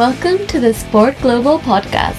[0.00, 2.14] Welcome to the Sport Global Podcast.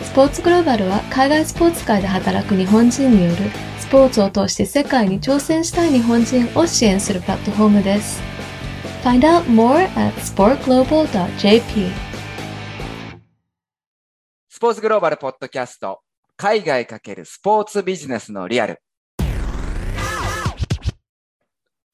[0.00, 3.36] スポーツグローバルは海外スポーツ界で働く日本人による
[3.80, 8.22] スポーツを通して世界に挑戦したい日本人を支援するプラットフォームです。
[9.02, 11.90] Find out more at sportglobal.jp
[14.48, 16.02] スポーツグローバルポッドキャスト
[16.36, 18.80] 海外かけるスポーツビジネスのリアル。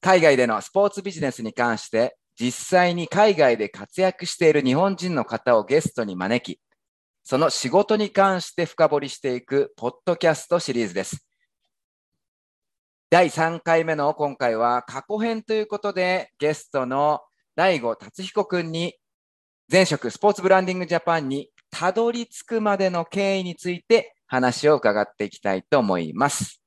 [0.02, 6.60] 海外でのスポーツビジネスに関して実際に海外で活躍している日本人の方をゲストに招き
[7.24, 11.26] その仕事に関して深掘りしていくポッドキャストシリーズです
[13.10, 17.20] 第3回目の今回は過去編ということでゲストの
[17.54, 18.94] 大悟達彦くんに
[19.70, 26.62] 前職スポーツブランディングジャパンにたどり着くまでの経緯について話を伺っていきたいと思います。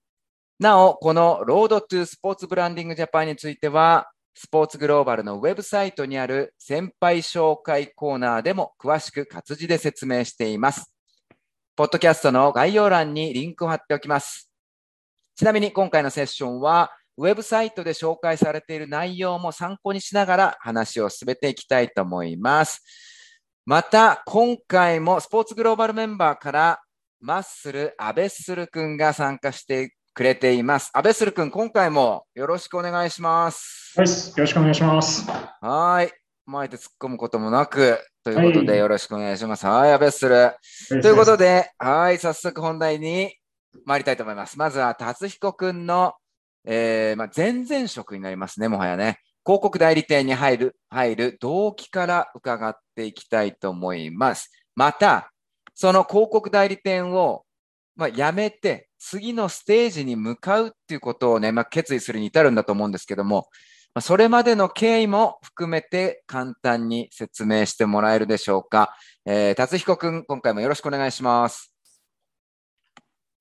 [0.60, 10.94] なお、このロードトゥースポーツブランディングジャパンについては、スポーツグローバルのウェブサイトにある先輩紹介コーナーでも詳しく活字で説明しています。
[11.78, 14.52] ポッドキャストの概要欄にリンクを貼っておきます。
[15.36, 22.84] ちなみに今回のセッションは、ウェブサイトで紹介されている内容も参考にしながら話を進めていきたいと思います。
[23.66, 26.82] また、今回もスポーツグローバルメンバーから
[27.22, 30.92] マッスル、アベッスル君が参加してくれています。
[30.94, 33.94] アベッスル君、今回もよろしくお願いします。
[33.98, 35.30] はい、よろしくお願いします。
[35.60, 36.14] はい。
[36.46, 39.68] 前で突っ込むこともなく、ということはいでよろしくお願いします。
[39.68, 41.02] はい、アベッスル。
[41.02, 43.36] ということで、はい、早速本題に
[43.84, 44.58] 参りたいと思います。
[44.58, 46.14] まずは、達彦くんの、
[46.66, 49.20] えーまあ、前々職になりますね、もはやね。
[49.46, 54.50] 広告代理店に入る、入る動機から伺っていきたいと思います。
[54.76, 55.34] また、
[55.74, 57.45] その広告代理店を、
[57.96, 63.48] まあ、辞めて、次のステージに向かうっていうことをね、まあ、決意するに至るんだと思うんですけども、
[63.94, 68.94] まあ、それまでの経緯も含めて簡単に説明してもらえるでしょうか。
[69.26, 71.74] えー、達彦くん、今回もよろしくお願いします。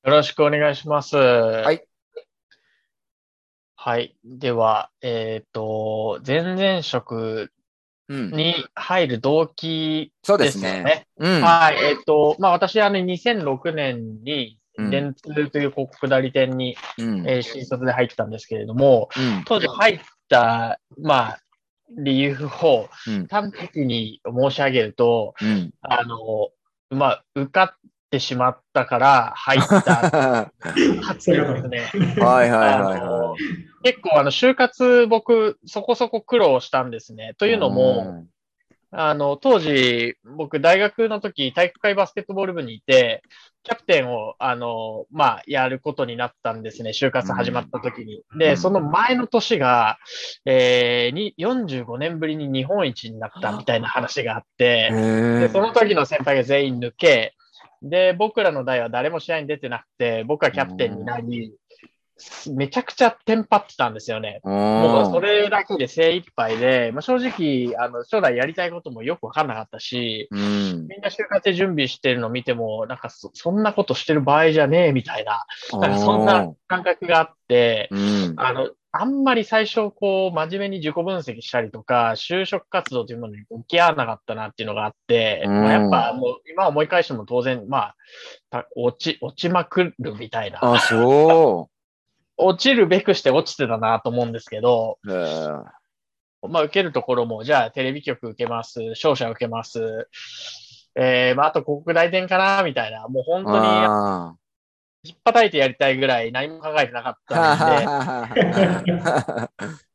[0.05, 1.17] よろしくお願いします。
[1.17, 1.85] はい
[3.77, 4.17] はい。
[4.25, 7.51] では、えっ、と、前々職うん。
[8.09, 10.83] に入る動機そうでですね。
[10.83, 11.07] ね。
[11.19, 11.41] うん。
[11.41, 11.77] はい。
[11.77, 17.29] えっ、と、まあ、私はね、2006年に、うん電通という広告代理店に、うん。
[17.29, 19.45] えー新卒で入ったんですけれども、うん。
[19.45, 21.39] 当時入った、まあ、
[21.97, 23.27] 理由をうん。
[23.29, 25.71] 端的に申し上げると、うん。
[25.81, 26.19] あの、
[26.91, 27.84] まあ、受かっ
[28.15, 30.53] てしまったから入ったは
[31.03, 32.17] 発言ですね。
[32.17, 33.37] いはいはいあはの
[33.83, 37.35] 結構、あの、就活、僕、そこそこ苦労したんですね。
[37.37, 37.51] とい。
[37.51, 38.25] いうのも、
[38.91, 43.23] あの、当時、僕、大学の時、体育会バスケットボール部にいて、
[43.65, 46.91] キャプテンを、あの、まあ、やることになったんですね。
[46.91, 48.23] 就活始まった時に。
[48.33, 49.99] うんで、その前の年が、
[50.47, 57.35] えー、に、45年ぶりに日本一になったみたいな話があって、へで、その時の先輩が全員抜け、
[57.85, 61.55] で、僕らの代は誰も試合に出てなくて、僕はキャプテンになり、
[62.55, 64.41] めちゃくちゃテンパってたんですよね。
[64.45, 70.87] もうそれだけで精一杯で、まあ、正直、あの、将来やりたいこともよくわかんなかったし、うん。
[70.89, 75.45] みんな就活で準備してるのを見ても、なんかそそんなことしてる場合じゃねえみたいな、
[75.81, 78.35] なんかそんな感覚があって、うん。
[78.37, 85.63] あの、あんまり最初、こう、真面目に自己分析したりとか、就職活動というものに向き合わなかったなっていうのがあって、うん。
[85.63, 87.97] まあ、やっぱもう、今思い返しても当然、まあ、
[88.51, 91.69] た落ち、落ちまくるみたいな、あ、そ
[92.39, 95.13] 落ちるべくして落ちてたなと思うんですけど、う。
[95.13, 95.65] へー
[96.49, 100.09] まあ、受けるところも、じゃあ、テレビ局受けます、商社受けます、
[100.95, 104.37] えー、まあ、あと広告代理店かな、みたいな、もう本当に、あ
[105.05, 109.49] 引っ叩いてやりたいぐらい何も考えてなかったんで、ー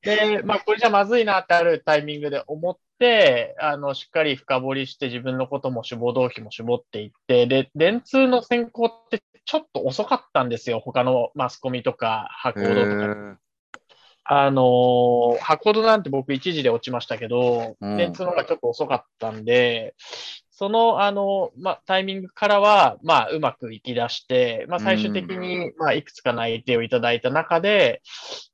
[0.37, 10.79] で、まあ、これじゃまずいなってあるタイミングで思って、あの、しっかり深掘りして自分のことも志望動機も絞っていって、で、電通の選考ってちょっと遅かったんですよ。
[10.79, 13.39] 他のマスコミとか、博報堂とか。
[14.31, 19.95] あのー、博報堂なんて僕一時で落ちましたけど、うん電通の方がちょっと遅かったんで、
[20.59, 28.01] その、あの、まあ、タイミングからは、まあ、うまくいき出して、まあ、最終的に、まあ、いくつか内定をいただいた中で、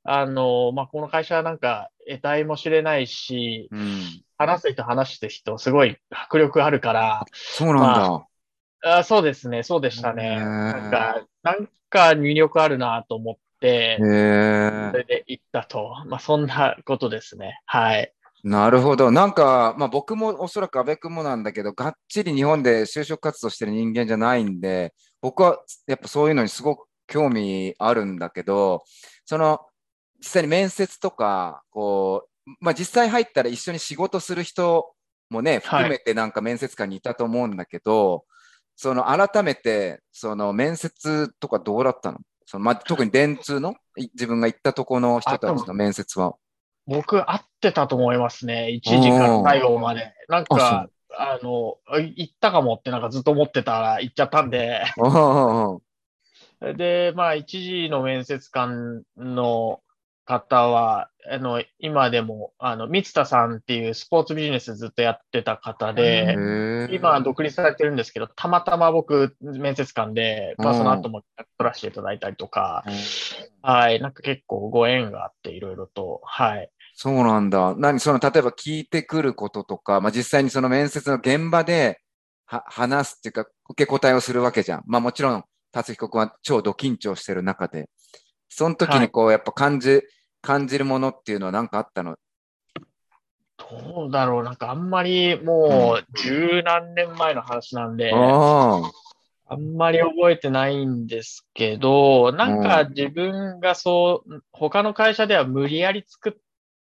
[0.04, 4.22] あの、まあ、この会社はなんか、得体も知れないし、うん。
[4.38, 8.98] 話す人話す人、すごい迫力あるから、そうなんだ。
[8.98, 10.36] あそうですね、そうでしたね。
[10.36, 14.04] なんか、なんか魅力あるなと思ってそ。
[14.04, 16.04] れで行ったと。
[16.06, 17.60] まあ、そんなことですね。
[17.66, 18.12] はい。
[18.48, 19.10] なるほど。
[19.10, 25.58] なんか、まあ僕もおそらく安倍君もなんだけど、がっちり日本で就職活動してる人間じゃないんで、僕は
[25.88, 28.84] やっぱそういうのにすごく興味あるんだけど、
[29.24, 29.62] その、
[30.20, 34.92] 実際に面接とか、こう、まあ実際入ったら一緒に仕事する人
[35.28, 38.26] もね、含めてなんか面接官にいたと思うんだけど、
[38.76, 42.20] その改めて、その面接とかどうだったの？
[42.44, 46.36] そのま特に電通のい自分が行ったとこの人たちの面接は。
[46.86, 48.68] 僕、合ってたと思いますね。
[48.82, 50.12] 1時から最後まで。
[50.28, 50.88] なんあか、
[51.18, 54.82] あの、行ったかもってなんかずっと思ってたら行っちゃったんで。
[56.76, 59.80] で、まあ、1時の面接官の
[60.24, 71.22] 方は、あの、今でも、あの、三田さんっていうスポーツビジネスずっとやってた方へで、ー今は独立されてるんですけど、たまたま僕、面接官で、まあ、うんその後も
[71.58, 72.84] 取らせていただいたりとか、
[73.62, 76.70] はい、なんか結構ご縁があって、いろいろと、はい。
[76.98, 77.74] そうなんだ。
[77.76, 82.00] 何その、例えば聞いてくることとか、まあ、実際にその面接の現場で
[82.46, 84.82] は話すっていうか、受け答えをするわけじゃん。
[84.86, 87.90] まあもちろん、達彦君は超ド緊張してる中で、
[88.48, 90.00] その時にこう、やっぱ感じ、
[90.40, 92.16] 感じるものっていうのは何かあったの？
[93.58, 98.90] どうだろう、なんかあんまりもう十何年前の話なんで、ああ。
[99.48, 106.32] あんまり覚えてないんですけど、なんか自分がそう、他の会社では無理やり作っ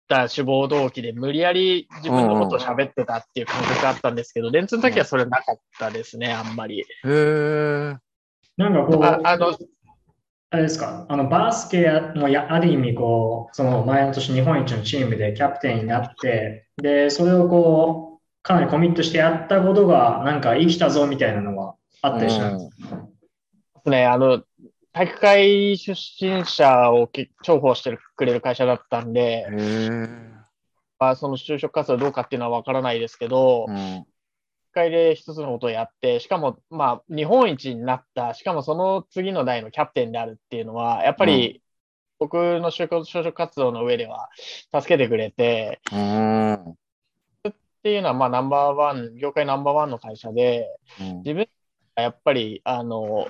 [0.09, 6.81] た志望動機で無理やり自分のことを喋ってたっていう感覚があったんですけど、電通の時はそれなかったですね、あんまり。
[6.81, 7.97] へえ。
[8.57, 9.57] なんかこう、ああの、
[10.51, 22.69] あれですか、あのバスケやもやある意味こう、その前の年日本一のチームでキャプテンになって、で、それをこう、かなりコミットしてやったことが、なんか生きたぞみたいなのはあったりしたんで
[23.85, 24.43] すね、あの、
[24.93, 29.47] 体育会出身者をけ重宝してくれる会社だったんで。
[30.99, 33.77] まあ、その就職活動どうかっていうのはわからないですけど、うん。
[33.77, 34.07] 一
[34.73, 41.61] 回で一つのことをやって、しかも、まあ、日本一になった、しかもその次の代のキャプテンであるっていうのは、やっぱり、
[42.21, 44.29] 僕の就職就職活動の上では
[44.73, 46.55] 助けてくれて、うん。
[46.55, 47.53] っ
[47.83, 50.69] ていうのは、まあ、ナンバーワン、業界ナンバーワンの会社で、
[51.01, 51.49] うん自分
[51.97, 53.27] がやっぱり、あの、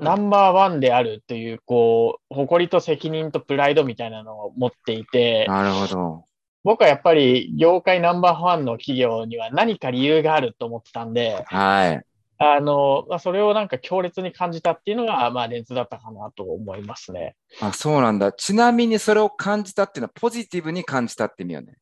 [0.00, 6.24] ナンバーワンであるという、こう、誇りと責任とプライドみたいなのを持っていて、なるほど。
[6.62, 12.04] 僕はやっぱり業界ナンバーワンの企業には何か理由があると思ってたんで、はい。
[12.38, 17.36] あの、まあ、それをなんか強烈に感じたっていうのが、まあ、電通だったかなと思いますね。
[17.60, 18.32] あ、そうなんだ。
[18.32, 21.76] ちなみにそれを感じたっていうのはポジティブに感じたって意味よね。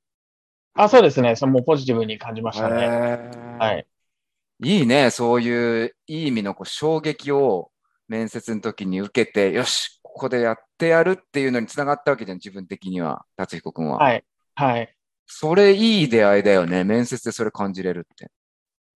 [0.74, 1.36] あ、そうですね。
[1.36, 2.82] そのもうポジティブに感じましたね。
[2.82, 2.86] へ
[3.58, 3.86] はえ。
[4.60, 4.78] い。
[4.78, 5.10] いいね。
[5.10, 7.70] そういういい意味のこう衝撃を
[8.08, 13.98] 面接の時に受けて、よし、ここでやってやるっていうのにつながったわけじゃん、自分的には、達彦君は。
[13.98, 14.24] はい。
[14.54, 14.94] はい。
[15.26, 16.84] それいい出会いだよね。
[16.84, 18.30] 面接でそれ感じれるって。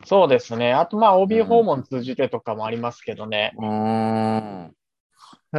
[0.05, 0.73] そうですね。
[0.73, 3.53] あと、まあ、OB うん訪問通じてとかもありますけどね。
[3.57, 4.75] うーん。
[5.55, 5.59] へ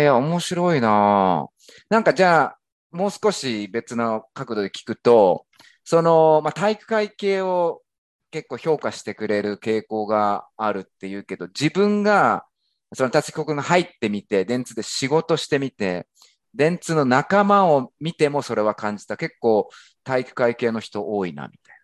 [0.00, 1.48] え、いや、面白いな。
[1.88, 2.58] なんかじゃあ、
[2.92, 5.46] もう少し別の角度で聞くと、
[5.84, 7.82] その、まあ、体育会系を
[8.30, 12.44] 結構評価してくれる傾向があるっていうけど、自分が、
[12.92, 16.06] その達彦君が入ってみて、電通で仕事してみて、
[16.54, 19.16] 電通の仲間を見てもそれは感じた。
[19.16, 19.68] 結構
[20.02, 21.80] 体育会系の人多いな、みたい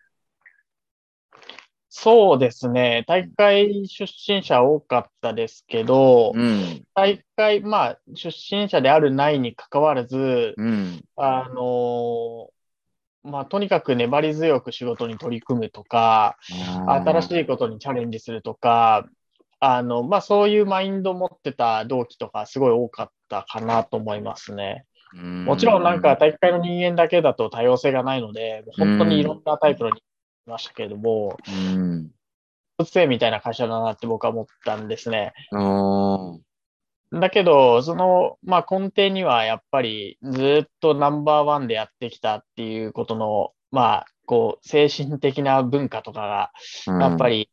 [1.99, 3.05] そうですね。
[3.09, 6.43] 大会出身者多かったですけど、な。
[6.43, 6.85] うん。
[6.95, 11.03] 大会、まあ、出身者であるないに関わらず、うん。
[11.17, 12.51] あの
[13.23, 16.37] まあ、とにかく粘り強く仕事に取り組むとか、
[16.87, 17.41] 新しい。
[17.41, 19.09] いことにチャレンジするとか、
[19.61, 24.85] あの、まあ、そういうマインドを持ってた同期とかすごい多かったかなと思いますね。
[25.15, 32.09] もちろんなんか体育会の人間だけだと多様性がないので、本当にいろんなタイプの人間がいましたけれども、うん。
[32.09, 35.33] 動物園みたいな会社だなって僕は思ったんですね。
[37.13, 47.29] だけど、その、まあ、根底にはやっぱりずっとナンバーワンでやってきたっていうことの、まあ、こう、精神的な文化とかが、やっぱ。
[47.29, 47.49] り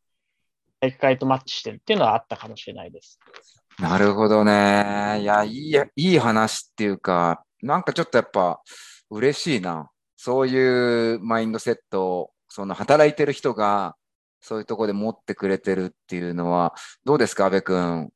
[0.83, 3.19] 体育会とマッチしてるっていうのはあったかもしれないです。
[3.27, 3.33] うん
[3.79, 5.17] なるほどね。
[5.21, 8.61] いや、いいや、いい話っていうか、なんかちょっとやっぱ
[9.09, 9.89] 嬉しいな。
[10.15, 13.95] そういうマインドセットを、その働いてる人が、
[14.41, 18.09] そういうところで持ってくれてるっていうのは、どうですか、安部君？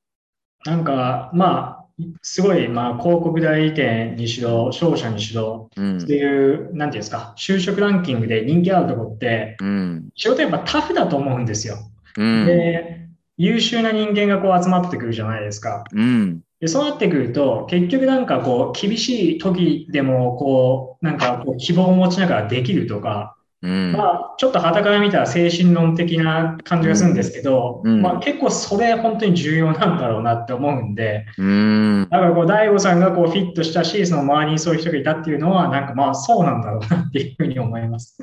[0.65, 1.85] なんか、まあ、
[2.21, 6.13] すごい、まあ、広告代理店にしろ、商社にしろ、うんって。
[6.13, 10.09] いう、なんていうんですか、就職ランキングで人気あるところって、うん。
[10.13, 11.77] 仕事やっぱタフだと思うんですよ。
[12.17, 12.45] うん。
[12.45, 13.07] で、
[13.37, 15.85] 優秀な人間がこう集まってくるじゃないですか。
[15.93, 16.41] うん。
[16.59, 23.91] で、そうなってくると、結局なんかこう、厳しい時でも、こう、なんかこう、希望を持ちながらできるとか、うん。
[23.91, 32.07] まあ、ちょっと傍から見たら精神論的な感じがするんですけど、うんまあ結構それ本当に重要なんだろうなって思うんで、うん。
[32.09, 38.17] だからこう、大悟さんがこうフィットしたし、その周りにそういう人がいたっていうのは、なんかまあそうなんだろうなっていうふうに思います。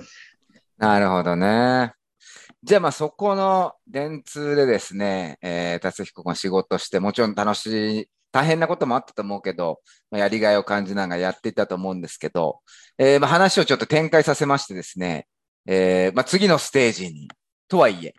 [0.78, 1.94] なるほどね。
[2.64, 12.60] じゃあまあそこの電通でですね、えー、達彦が仕事して、もちろん楽しい、大変なこともあったと思うけど、まあ、やりがいを感じながらやっていたと思うんですけど、
[12.96, 15.26] えー、まあ話をちょっと展開させましてですね、
[15.66, 17.28] えー、まあ次のステージに、
[17.68, 18.14] とはいえ、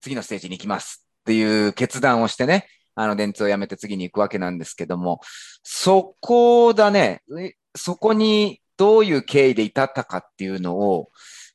[0.00, 2.66] 次のステージに行きますっていう決断をしてね、
[2.96, 5.20] あの電通を辞めて次に行くわけなんですけども、
[5.62, 7.22] そこだね、
[7.76, 11.10] そこにどういう経緯で至ったかっていうのを、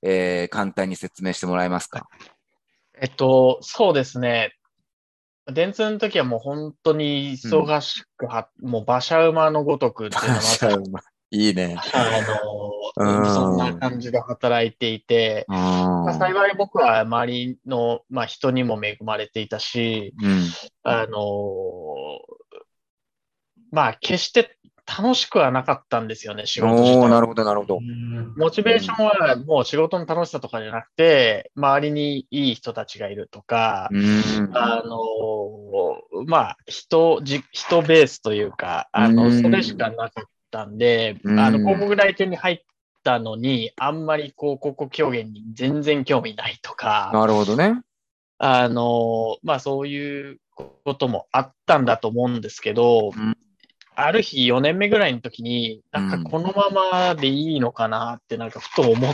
[0.06, 2.08] えー、簡単に説明してもらえますか？
[3.02, 4.54] えっと、そうですね。
[5.52, 10.20] 電通の時はもう本当に忙しくは、うん、もう馬車馬のごとくってい
[10.74, 11.76] うのがいいね。
[12.96, 20.46] あの、そんな感じで働いていて、まあ、幸い僕は周りの、まあ、人にも恵まれていたし、うん、
[20.84, 21.20] あの、
[23.72, 27.10] まあ、決して楽しくはなかったんですよね、仕事自体。
[27.10, 27.80] なるほど、なるほど。
[28.36, 33.90] モチベーションはもう仕事の楽しさとかじゃなくて、周りにいい人たちがいるとか、
[34.54, 42.60] あの、まあ、人、人ベースというか、あの、それしかなかったんで、あの、広告代理店に入っ
[43.04, 47.10] たのに、あんまりこう、広告表現に全然興味ないとか。
[47.14, 47.82] なるほどね。
[48.38, 53.38] あの、まあ、そういうこともあったんだと思うんですけど、うん
[53.96, 59.14] ある日4年目ぐらいの時に、なんかこのままでいいのかなってなんかふと思っ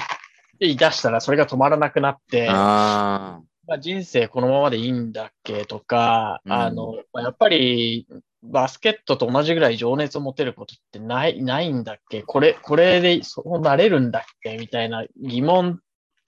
[0.59, 8.07] てい出したらそれが止まらなくなって、あまあ、人生このままでいいんだっけとか、うん、あの、やっぱり
[8.41, 12.23] バスケットと同じぐらい情熱を持てることってない、ないんだっけ？
[12.23, 14.57] これ、これでそうなれるんだっけ？
[14.57, 15.79] みたいな疑問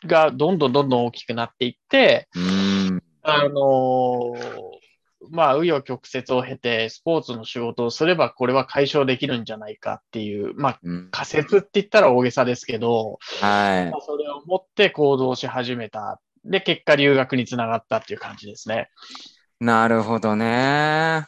[0.06, 4.71] がどんどんどんどん大きくなっていって、うん、あのー
[5.32, 10.80] まあ、紆余曲折を経て、スポーツの仕事をすれば、これは解消できるんじゃないかっていう、まあ、
[11.12, 13.92] 仮説って言ったら大げさですけど、はい。
[13.92, 16.20] まあ、それを持って行動し始めた。
[16.44, 18.90] で、結果留学につながったっていう感じですね。
[19.60, 21.26] なるほどね。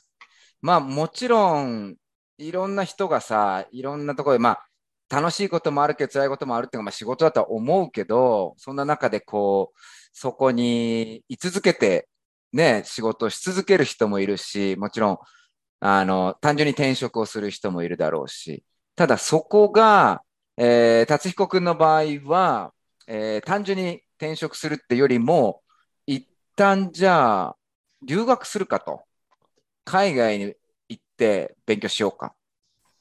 [0.61, 1.95] まあ、もちろん、
[2.37, 4.65] いろんな人がさ、いろんなところで、まあ、
[5.09, 9.79] 楽しいこともあるけど、辛いこともあるっていうのが、まあ、仕事だとは思うけど、そんな中でこう、
[10.11, 12.07] そこに居続けて
[12.53, 15.17] ね、仕事し続ける人もいるし、もちろん、
[15.81, 18.63] あの、単純に転職をする人もいるだろうし、
[18.95, 20.21] ただそこが、
[20.55, 22.71] えー、達彦君の場合は、
[23.07, 25.61] えー、単純に転職するってよりも、
[26.05, 27.55] 一旦じゃあ、
[28.05, 29.01] 留学するかと。
[29.85, 30.53] 海外に
[30.87, 32.27] 行って勉強しようか。
[32.27, 32.31] っ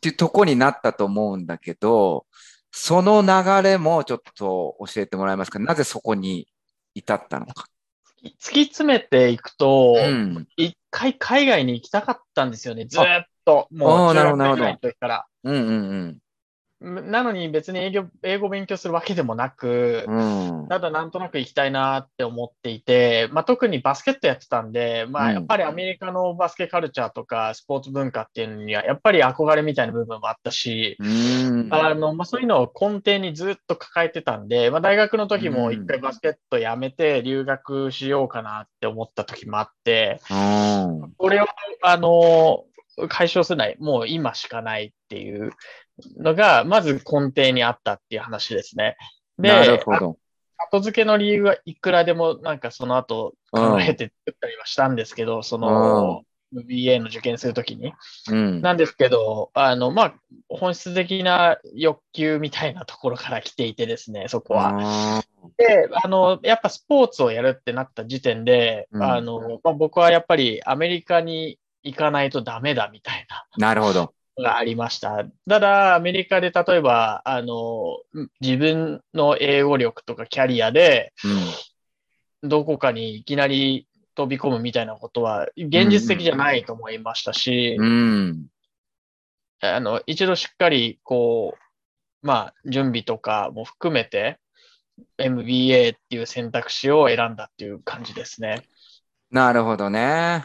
[0.00, 2.26] ていうとこになったと思うんだけど、
[2.72, 5.58] その流れもちょっと教えてもらえますか？
[5.58, 6.48] なぜそこに
[6.94, 7.66] 至ったのか。
[8.22, 9.96] 突き詰めていくと、
[10.56, 13.02] 一、うん、回海外に行きたかったんですよね、ずっ
[13.44, 13.68] と。
[13.72, 15.26] もう中学ぐらいの時から。
[15.44, 15.72] うんうんう
[16.04, 16.18] ん
[16.82, 41.46] なのに別に英語英語勉強するわけでもなく、うん、ただなんとなく行きたいなって思っていて、まあ、特にバスケットやってたんで、まあ、やっぱりアメリカのバスケカルチャーとかスポーツ文化っていうのにはやっぱり憧れみたいな部分もあったし、うん、あのまあ、そういうのを根底にずっと抱えてたんで、まあ、大学の時も一回バスケットやめて留学しようかなって思った時もあって、うん、これを
[41.82, 42.64] あの
[43.08, 45.52] 解消するない、もう今しかないっていう
[46.16, 48.96] のが、まず根底にあったっていう話ですね。
[49.38, 50.18] で、なるほど。
[50.70, 56.22] 後付けの理由はいくらでもなんかその後考えて作ったりはしたんですけど、うん、その、
[56.54, 57.92] MBA の受験するときに、
[58.30, 58.60] うん。
[58.60, 60.14] なんですけど、あの、まあ、
[60.48, 65.22] 本質的な欲求みたいなところから来ていてですね、そこは。
[65.56, 73.46] で、あの、やっぱスポーツをやるってなった時点で、うん、あの、まあ、僕はやっぱりアメリカに行かないとダメだみたいな。
[73.56, 74.14] なるほど。
[74.38, 75.24] がありました。
[75.48, 77.98] ただ、アメリカで例えば、あの、
[78.40, 81.12] 自分の英語力とかキャリアで、
[82.42, 88.46] どこかにいきなり飛び込むみたいなことは、現実的じゃないと思いましたし、うん、
[89.60, 91.54] あの、一度しっかり、こ
[92.22, 94.38] う、まあ、準備とかも含めて、
[95.18, 98.62] MBA っていう選択肢を選んだっていう感じですね。
[99.30, 100.44] なるほどね。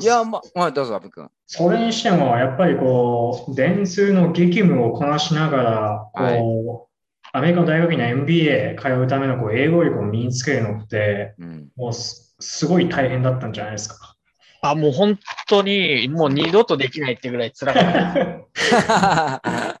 [0.00, 1.30] いや、まあ、どうぞ、阿部君。
[1.50, 6.86] それにしても、やっぱりこう、電通の激務をこなしながら、こう、はい、
[7.32, 14.14] アメリカの大学に MBA 通うためのこう英語力を身につけるのって、うん、もうすごい大変だったんじゃないですか。
[14.60, 19.78] あ、もう本当に、もう二度とできないってぐらい辛かった。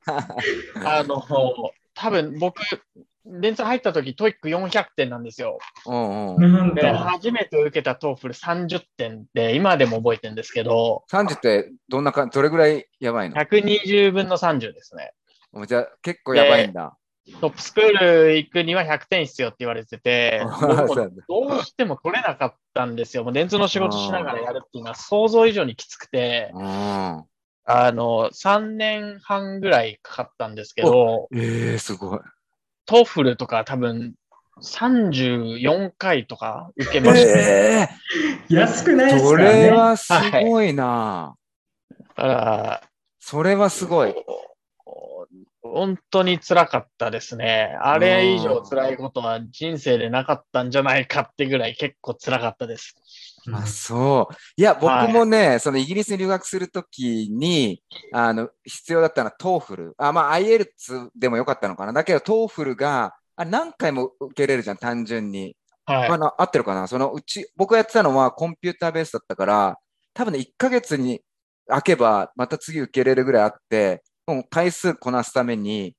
[0.82, 1.22] あの、
[1.92, 2.62] 多分僕、
[3.28, 5.58] 電通入った時、 TOEIC 400点なんですよ。
[5.86, 11.04] うんうん、で初めて受けた TOEFL 30点で、今でも覚えてるんですけど。
[11.12, 15.12] 30ってどんなか、どれぐらいやばいの ?120 分の30ですね。
[15.66, 16.96] じゃあ結構やばいんだ。
[17.40, 20.42] トップスクール行くには100点必要って言われてて、
[21.28, 23.24] どうしても取れなかったんですよ。
[23.24, 27.24] もう電通の仕事しながらやるっていうのは想像以上にきつくて、うん。
[27.70, 32.20] あの、3年半ぐらいかかったんですけど、ええすごい。
[32.88, 34.14] TOEFL とか多分
[34.62, 37.38] 34回とか受けました。
[37.38, 37.88] え
[38.48, 39.62] 安くないですからね。
[39.64, 41.36] れはすごいな。
[42.16, 42.82] だから、
[43.20, 44.14] それはすごい。
[45.74, 47.76] 本当に辛かったですね。
[47.80, 52.94] あれ以上辛いことは人生でなかったんじゃないかってぐらい結構辛かったです。
[53.52, 54.34] あ、そう。
[54.56, 57.82] いや、僕もね、そのイギリスに留学するときに、
[58.12, 59.94] あの、必要だったのは TOEFL。
[59.98, 61.92] あ、まあ、IELTS でもよかったのかな。
[61.92, 65.56] だけど、 TOEFL が、あ何回も受けれるじゃん、単純に。
[65.86, 66.08] はい。
[66.08, 69.78] あの、合ってるかなそのうち、僕がやってたのはコンピューターベースだったから、
[70.12, 71.22] 多分ね、1ヶ月に
[71.68, 74.02] 開けば、また次受けれるぐらいあって、
[74.34, 75.96] もう回数こなすために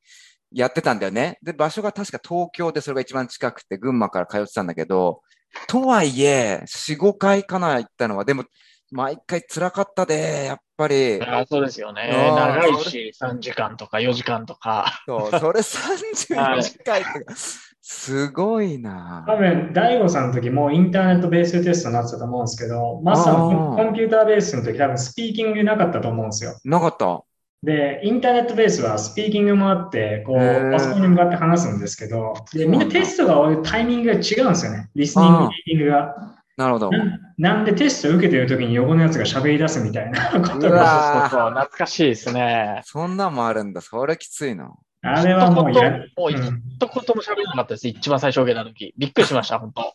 [0.52, 1.38] やってたんだよね。
[1.44, 5.22] で、場所が確か東京でそれが一番近くて、群馬から通ってたんだけど、
[5.68, 8.26] とはいえ、4、5回かな、行ったのは。
[8.26, 8.44] でも、
[8.92, 11.22] 毎回辛かったで、やっぱり。
[11.22, 12.10] あそうですよね。
[12.10, 15.04] 長いし、3時間とか4時間とか。
[15.08, 17.36] そう、それ34回とか、
[17.82, 26.60] すごいな多分、大悟さんの時もうインターネットベーステストになってたと思うんですけど、マスさんコンピューターベースの時多分スピーキングなかったと思うんですよ。
[26.64, 27.24] なかった。
[27.62, 34.90] で、インターネットベースはスピーキングもあって、こう、パソコンに向かって話すんですけど、で、みんなテストが終わるタイミングが違うんですよね。
[34.96, 36.36] リスニング、リーディングが。
[36.56, 36.92] なるほど。
[36.92, 42.82] ななんでテスト受けてる時に横のやつが喋り出すみたいなことうが、わそうそうそう、懐かしいですね。
[42.84, 43.82] そんなんもあるんだ。
[43.82, 44.72] それきついな。
[45.02, 47.88] あれはもうや、もう一うん言も喋れなかったです。
[47.88, 48.94] 一番最初受けた時。
[48.98, 49.94] びっくりしました、本当。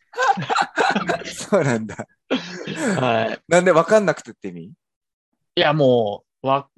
[1.28, 2.06] そうなんだ。
[2.98, 3.38] はい。
[3.48, 4.64] なんで分かんなくてって意味？
[4.64, 4.72] い
[5.56, 6.68] や、もう、わ、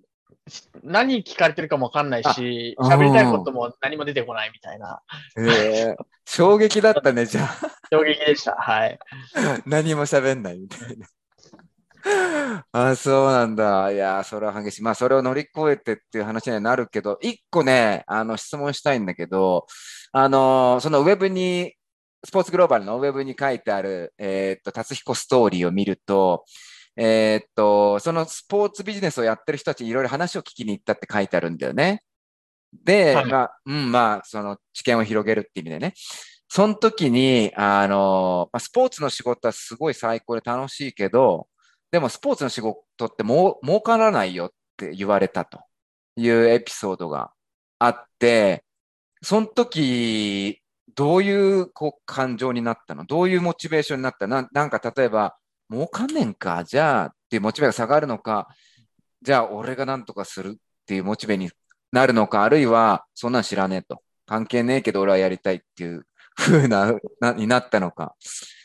[0.84, 5.02] 何聞かれてるかもわかんないし、あ喋りたいことも何も出てこないみたいな
[5.36, 5.42] へ
[5.90, 7.56] え衝撃だったね、じゃあ。
[7.90, 8.52] 衝撃でした。
[8.52, 8.98] はい。
[9.66, 11.06] 何も喋んないみたいな。
[12.72, 13.90] あ、そうなんだ。
[13.90, 14.82] いや、それは激しい。
[14.82, 19.66] まあ、それを乗り越えてっていう話にはなるけど、一個ね、あの、質問したいんだけど、
[20.12, 21.74] あの、そのウェブに、
[22.24, 26.44] スポーツグローバルのウェブに書いてある、えーっと、達彦ストーリーを見ると、
[26.96, 32.02] えーっと、そのスポーツビジネスをやってる人たちにいろいろ話を聞きに行ったって書いてあるんだよね。
[32.84, 35.92] で、はいまあ、うん、まあ、その知見を広げるって意味でね。
[36.48, 41.48] その時に、あの、まあ、スポーツの仕事はすごい最高で楽しいけど、
[41.90, 45.60] でもスポーツの仕事ってもう儲からないよって言われたと
[46.16, 47.30] いうエピソードが
[47.78, 48.64] あって、
[49.22, 50.60] その時、
[50.94, 53.04] どういうこう感情になったの？
[53.04, 54.26] どういうモチベーションになった？
[54.26, 55.36] ななんか例えば、
[55.70, 58.48] 儲かんねんか、じゃあっていうモチベが下がるのか、
[59.22, 60.52] じゃあ俺が何とかするっ
[60.86, 61.50] ていうモチベに
[61.92, 64.00] なるのか、あるいはそんなん知らねえと。
[64.26, 66.04] 関係ねえけど俺はやりたいっていう
[66.36, 68.14] 風な、な、になったのか、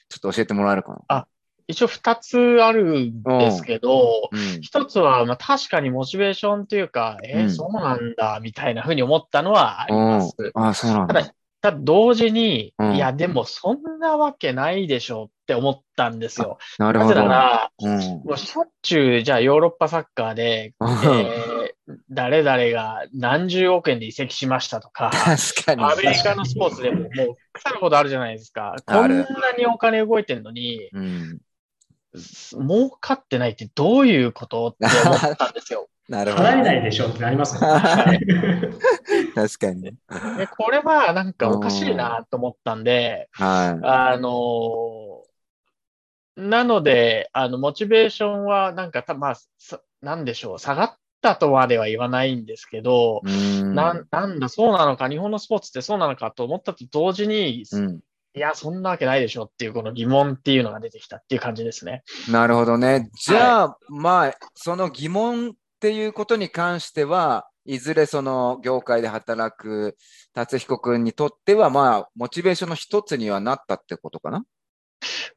[0.10, 1.28] ちょっと教えてもらえるかな？
[1.68, 4.62] 一応二つあるんですけど、うん。
[4.62, 10.36] 一つは、まあ、確かにモチベーションというか、えーうんそうなんだ、みたいな風に思ったのはあります。
[10.54, 11.14] ああ、そうなんだ。
[11.14, 16.58] ただ、ただ同時に、うんいや、でもそんなわけないでしょって思ったんですよ。
[16.80, 17.36] なるほどなぜな。
[17.36, 18.00] ら、うん。
[18.00, 21.72] もうしょっちゅう、じゃあヨーロッパサッカーで、えー
[22.10, 25.84] 誰々が何十億円で移籍しましたとか、確かに。
[25.84, 27.10] アメリカのスポーツでももう
[27.52, 28.76] 腐るほどあるじゃないですか。
[28.86, 31.40] あるこんなにお金動いてるのに、うん。
[32.14, 35.90] 儲かってないってどういうことって思ったんですよ。
[36.10, 36.44] なるほど。
[36.44, 37.62] 払えないでしょってなりますね。
[39.36, 39.84] 確かに。
[39.84, 39.94] で
[40.58, 45.24] これはなんかおかしいなと思ったんで、はあの
[46.36, 53.76] なので、あの、モチベーションはなんかた、まあ、さなんでしょう、下がったとまでは言わないんですけど、ん。
[53.76, 58.00] なんなんだ、そうなのか、日本のスポーツってそうなのかと思ったと同時に、うん。
[58.34, 62.04] いや、そんなわけないでしょっていう、この疑問っていうのが出てきたっていう感じですね。
[62.30, 63.10] なるほどね。
[63.14, 69.98] じゃあ、まあ、その疑問っていうことに関しては、いずれその業界で働く
[70.32, 74.46] 達彦君にとっては、まあ、モチベーションの一つにはなったってことかな？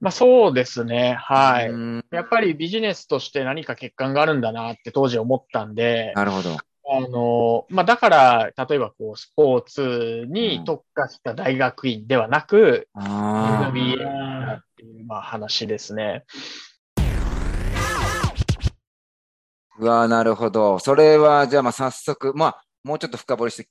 [0.00, 1.14] まあそうですね。
[1.18, 1.70] はい。
[1.70, 6.58] うんやっぱりビジネスとして何か欠陥があるんだなって当時思ったんで、なるほど。
[6.90, 16.26] あの、まあだから、例えばこう、スポーツに特化した大学院ではなく、あ MBA っていう、まあ話ですね。
[19.78, 20.78] うわなるほど。
[20.78, 23.66] それは、じゃあ、まあ、早速、まあ、もうちょっと深掘りして聞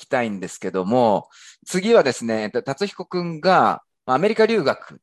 [0.00, 1.28] きたいんですけども、
[1.66, 4.96] 次はですね、達彦君がまアメリカ留学っ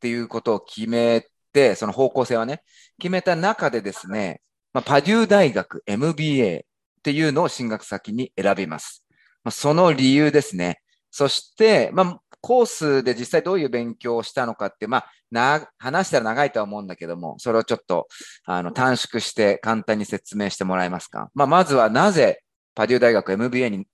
[0.00, 2.62] ていうことを決めて、その方向性はね、
[2.98, 9.04] 決めた中でですね、まあ、パデュー大学 MBA っていうのを進学先に選びます。
[9.42, 10.80] まあ、その理由ですね。
[11.10, 18.08] そして、まあ、コースで実際どういう勉強をしたのかって、まあ、な、話したら長いとは思うんだけども、それをちょっと、
[18.46, 21.30] あの、短縮して簡単に説明してもらえますか？
[21.34, 22.42] まあ、まずはなぜ
[22.74, 23.86] パデュー大学 MBA に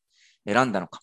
[0.47, 1.01] 選んだのか？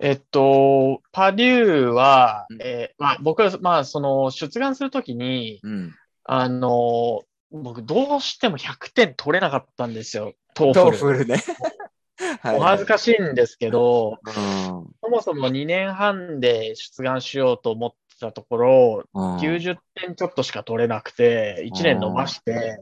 [0.00, 5.94] えっと、パデューはうん、えーまあ、僕は、まあ、その、出願するときに、うん。
[6.24, 11.18] あの、僕、どうしても100点取れなかったんですよ、ト TOEFL。
[11.18, 11.42] フルね。
[12.42, 14.34] はいお恥ずかしいんですけど、うん
[15.02, 22.78] そもそも2年半で出願しようと思ってたところ、うん90点ちょっとしか取れなくて、1年伸ばして、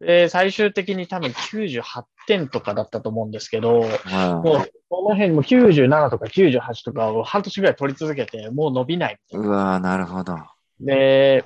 [0.00, 1.82] で最終的に多分98
[2.26, 9.18] 点とかだったと思うんですけど、もうこの辺も97とか98とかを半年ぐらい取り続けて、もう伸びない。
[9.32, 10.36] うんうわーなるほど。
[10.80, 11.44] で、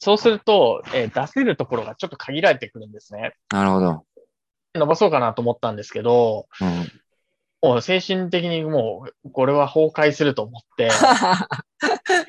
[0.00, 3.34] そうすると、えー出せるところがちょっと限られてくるんですね。
[3.50, 4.04] なるほど。
[4.74, 7.00] 伸ばそうかなと思ったんですけど、うん
[7.64, 10.90] もう精神的にもう、これは崩壊すると思って、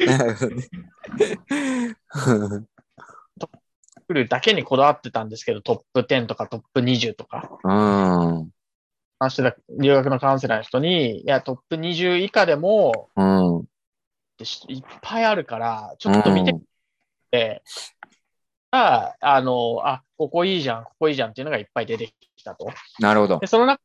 [0.05, 0.69] なるほどね
[4.07, 8.49] 来るだけにこだわってたんですけど、トップ10とかトップ20とか、うん。
[9.19, 13.65] 話してた留学のカウンセラーの人に、いや、トップ20以下でも、うん。
[14.69, 16.61] いっぱいあるから、ちょっと見てみ
[17.31, 17.61] て、
[18.71, 22.69] ああの、あ、ここいいじゃん、ここいいじゃんっていうのがいっぱい出てきたと。
[22.99, 23.47] なるほどで、。
[23.47, 23.81] その中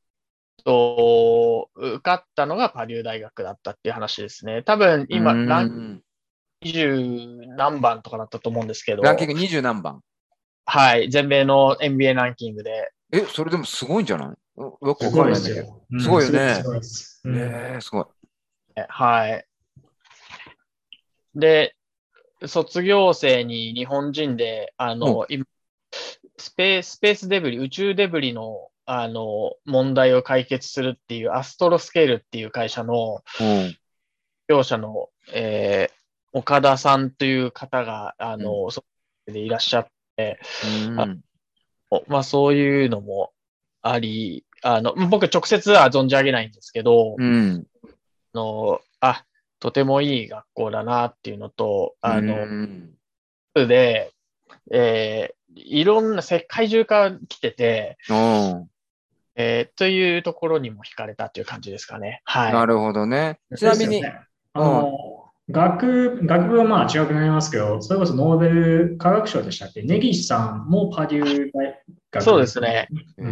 [0.63, 4.63] と、受かったのがパリュー大学だったっていう話ですね。
[4.63, 5.47] 多分今、うん。
[5.47, 6.03] ラン
[6.65, 10.01] 20何番とかだったと思うんですけど、ランキング20何番。
[10.67, 14.29] はい、全米の NBA ランキングで、え、それでもすごいんじゃない？
[14.61, 15.83] よくわかすごいんないんだけど。
[15.91, 16.39] ですごいよね。
[16.39, 17.91] えー、す。
[17.91, 18.05] ごい。
[18.77, 19.47] えはい。
[21.35, 21.75] で、
[22.47, 25.45] 卒業生に日本人で、あの、今
[26.37, 33.77] スペース、スペースデブリ、宇宙デブリの、あの、問題を解決するっていう、アストロスケールっていう会社の、うん。
[34.49, 36.01] 業者の、えー
[36.33, 38.85] 岡田さんという方が、あの、そ
[39.27, 40.39] でいらっしゃって、
[40.89, 41.23] うん
[41.91, 43.33] おまあそういうのも
[43.83, 47.67] あり、あの、僕直接は存じ上げないんですけど、うん。
[47.83, 49.25] あの、あ、
[49.59, 52.95] とてもいい学校だなっていうのと、あの、うん
[53.55, 54.13] で、
[54.71, 58.71] えーいろんな世界中から来てて、うん
[59.37, 62.21] えーというところにも惹かれたっていう感じですかね。
[62.25, 62.53] はい。
[62.53, 63.39] なるほどね。
[63.57, 64.15] ちなみに、ね
[64.53, 69.83] あの、学、学部はまあ違くなりますけど、それこそノーベル科学賞でしたっけ？
[69.83, 71.83] 根岸さんもパデュー大
[72.13, 72.89] 学そうですね。
[73.19, 73.23] え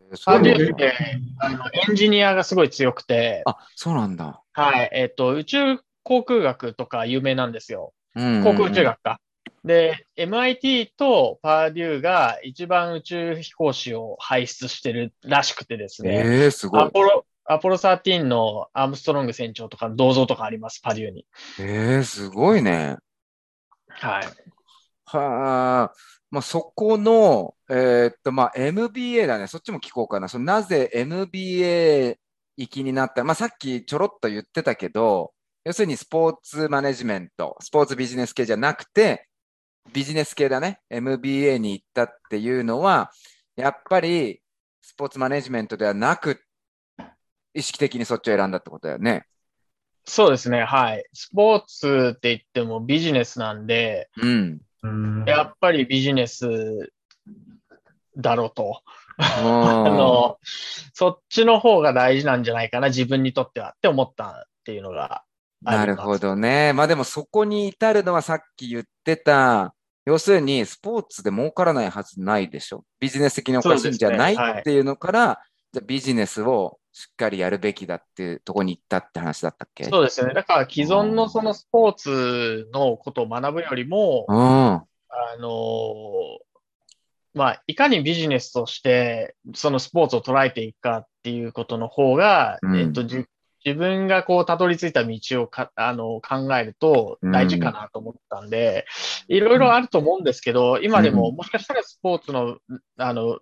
[0.00, 0.92] ー、パデュそうーって
[1.38, 4.42] あのエンジニアがすごい強くて、あ、そうなんだ。
[4.52, 4.90] はい。
[4.92, 7.92] えっ、と、宇宙航空学とか有名なんですよ。
[8.14, 9.20] うん航空宇宙学か。
[9.66, 16.22] で、MIT とパデューが一番宇宙飛行士を輩出してるらしくてですね。
[16.24, 16.82] えー、すごい。
[16.82, 21.26] アポロ、アポロ13のアームストロング船長とか銅像とかあります、パデューに。
[21.58, 22.96] えー、すごいね。
[23.88, 24.24] はい。
[25.04, 25.92] はあ、
[26.30, 29.48] まあ、そこの、えーっと、まあ、MBA だね。
[29.48, 30.28] そっちも聞こうかな。
[30.28, 32.18] そのなぜ MBA
[32.56, 33.24] 行きになった？
[33.24, 35.32] まあ、さっきちょろっと言ってたけど、
[35.64, 39.26] 要するにスポーツマネジメント、スポーツビジネス系じゃなくて、
[39.92, 40.80] ビジネス系だね。
[40.90, 43.10] MBA に行ったっていうのは、
[43.56, 44.40] やっぱり
[44.82, 46.42] スポーツマネジメントではなく、
[47.54, 49.26] 意識的にそっちを選んだってことだよね。
[50.04, 51.04] そうですね、はい。
[51.12, 54.60] スポーツって言ってもビジネスなんで、うん。
[54.82, 56.92] うんやっぱりビジネス
[58.16, 58.82] だろうと。
[59.18, 60.38] ああの、
[60.92, 65.24] そっちの方が大事なんじゃないかな、自分にとってはって思ったっていうのが。
[65.62, 66.72] なるほどね。
[66.72, 69.74] まあでもそこに至るのはさっき言ってた、
[70.06, 72.84] 要するにスポーツで儲からないはずないでしょ。
[73.00, 75.40] ビジネス的におかしいんじゃないねはいっていうのから、
[75.72, 79.84] じゃあビジネスをしっかりやるべきだっていうところに行ったって話だったっけ？
[79.84, 80.34] そうですよね。
[80.34, 84.36] だから既存のそのスポーツのことを学ぶよりも、うん。
[84.36, 84.84] あ
[85.38, 86.46] のー
[87.34, 93.26] まあ、いかにビジネスとしてそのスポーツを捉えていくかっていうことの方が、うんえっと、じ
[93.66, 98.86] 自分がこう、たどり着いた道をか、あの、考えると大事かなと思ったんで、
[99.26, 102.58] いろいろあると思うんですけど、今でもうんもしかしたらスポーツの、
[102.96, 103.40] あの、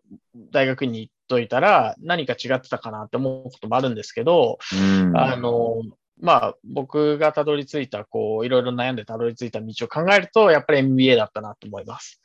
[0.50, 5.82] 大学に行っといたら何か違ってたかなって思うこともあるんですけど、うんあの、
[6.20, 12.22] まあ、僕がたどり着いた、こう、いろいろ悩んでたどり着いた道を考えると、やっぱり MBA だったなと思います。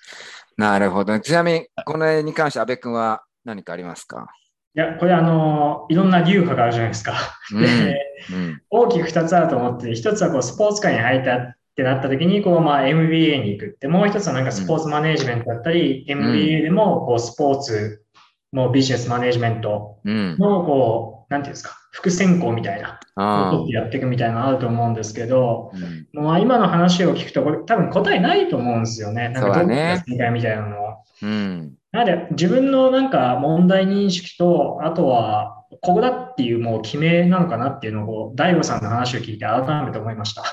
[0.56, 1.20] なるほど。
[1.20, 4.30] ちなみに、この絵に関して、安部君は何かありますか？
[4.46, 4.49] い
[4.80, 7.14] や、これあの、いろんな流派があるじゃないですか。
[7.54, 8.00] うんで、
[8.32, 8.62] うん。
[8.70, 18.04] 大きく2つあると思ってて、1つはこうスポーツ界に入ったってなった時に、こうまあ MBA に行くって、もう1つはなんかスポーツマネージメントだったり、MBA でもこうスポーツ
[18.52, 20.38] もうビジネスマネジメントうん。
[20.38, 29.30] の、こう、なんていうんですか、副専攻みたいなあことってやっていくみたいなのあると思うんですけど、うんまあ今の話を聞くと、これ多分答えないと思うんですよね。
[29.30, 30.98] なんかどそうだねっちが正解みたいなのは。
[31.22, 31.74] うん。
[31.92, 40.44] なので、自分のなんか問題認識と、あとは、ここだっていうもう決めなのかなっていうのを、大悟さんの話を聞いて改めて思いました。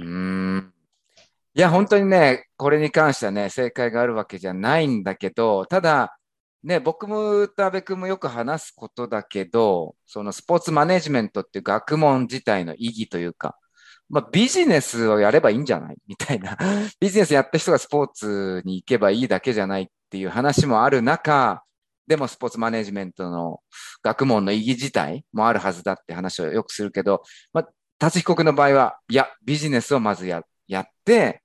[0.00, 0.72] うん
[1.54, 6.16] いや、本当にね、これに関してはね、正解があるわけじゃないんだけど、ただ、
[6.62, 13.56] ね、僕もと阿部君もよく話すことだけど、そのスポーツマネジメントっていう学問自体の意義というか、
[14.08, 15.96] まあ、ビジネスをやればいいんじゃない？
[16.06, 16.56] みたいな。
[17.00, 21.62] ビジネスやった人がスポーツに行けばいいだけじゃないっていう話もある中、
[22.06, 23.60] でもスポーツマネジメントの
[24.02, 27.68] 学問の意義自体もあるはずだって話をよくするけど、まあ、
[27.98, 31.42] 達彦君の場合は、いや、ビジネスをまずややって、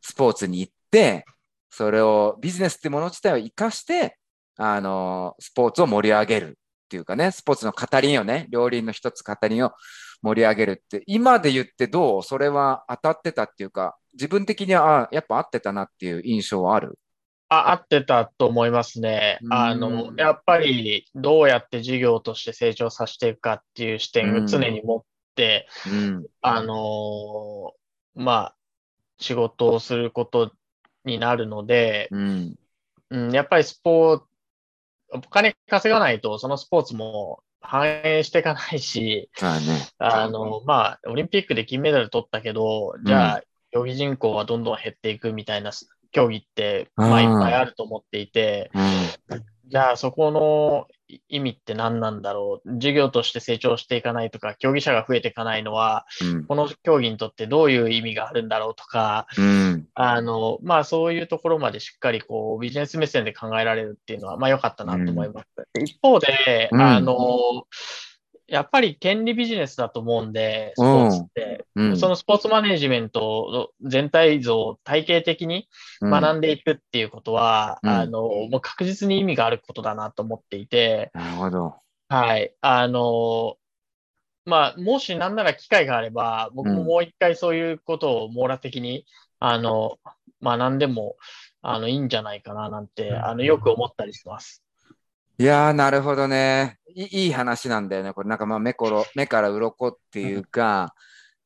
[0.00, 1.26] スポーツに行って、
[1.70, 4.16] それを、ビジネスってもの自体を活かして、
[4.56, 6.52] あの、スポーツを盛り上げるっ
[6.88, 9.72] ていうかね、スポーツの語りをね、両輪の一つ語りを
[10.22, 12.22] 盛り上げるって、今で言ってどう？
[12.22, 16.98] それは当たってたっていうか、自分的には、あやっぱ合ってたなっていう印象はある？
[17.48, 19.38] あ、合ってたと思いますね。
[19.42, 25.02] うんあの、やっぱりどうやって事業として成長させていくかっていう視点を常に持っ
[25.34, 26.26] て、うん。
[26.42, 28.56] あのーまあ、
[29.18, 30.52] 仕事をすること
[31.04, 32.54] になるので、うん。
[33.10, 34.24] うん、やっぱりスポーツ、
[35.10, 39.88] お金稼がないとそのスポーツも反映していかないし、そうだね。
[39.98, 45.72] あの、まあ、オリンピックで金メダル取ったけど、じゃあ、競技人口はどんどん減っていくみたいな
[46.12, 49.44] 競技って、まあ、いっぱいあると思っていて、うん。
[49.68, 50.86] じゃあ、そこの
[51.28, 52.78] 意味って何なんだろう？
[52.78, 56.44] 事業として成長していかないとか、競技者が増えていかないのは、うん。
[56.46, 59.86] この競技にとってどういう意味があるんだろうとか、うん。
[59.94, 65.46] あの、まあそういうところまでしっかりこうビジネス目線で考えられるっていうのは、まあ良かったなと思います。
[65.78, 67.16] 一方で、うんあの、
[68.48, 71.96] やっぱり権利ビジネスだと思うんで、スポーツって、うん。
[71.98, 75.68] そのスポーツマネジメントの全体像を体系的に
[76.00, 81.74] 学んでいくっていうことは、うんあの、もう確実に意味があることだなと思っていて、なるほど。
[82.08, 82.54] はい。
[82.62, 83.56] あの、
[84.46, 89.04] まあ、もしなんなら機会があれば、僕ももう一回そういうことを網羅的に、
[89.40, 89.98] あの、
[90.42, 91.16] 学んでも、
[91.60, 94.64] あの、いいんじゃないかななんて、あの、よく思ったりします。
[95.40, 96.78] いやー、なるほどね。
[96.94, 98.12] いいい話なんだよね。
[98.12, 100.94] これ、なんかまあ目ころ、目から鱗っていうか、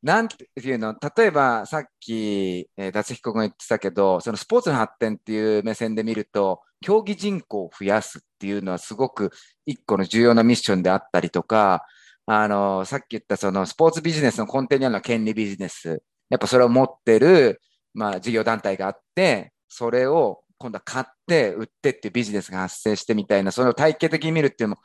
[0.02, 9.30] なんていうの、例えばさっき、えー、達彦君が言ってたけど、そのスポーツの発展っていう目線で見ると、競技人口を増やすっていうのはすごく
[9.66, 11.84] 一個の重要なミッションであったりとか、
[12.26, 16.02] あの、さっき言ったそのスポーツビジネスの根底にあるのは権利ビジネス。
[16.30, 17.60] やっぱそれを持ってる、
[17.94, 24.82] まあ事業団体があって、それを今度は買って売ってっていうビジネスが発生してみたいな、それを体系的に見るっていうのも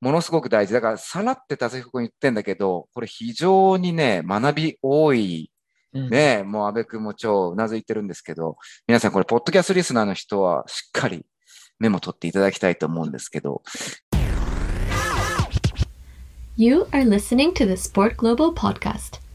[0.00, 0.72] ものすごく大事。
[0.72, 5.50] だから、さらって達彦君言ってんだけど、これ非常にね、学び多い。
[5.94, 11.24] うんね、もう安部君も超うなずいてるんですけど、皆さんこれ、ポッドキャストリスナーの人はしっかり
[11.78, 13.62] メモ取っていただきたいと思うんですけど、
[16.56, 19.25] You are listening to the Sport Global Podcast.